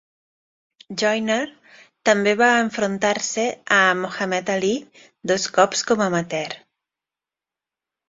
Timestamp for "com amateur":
5.93-6.61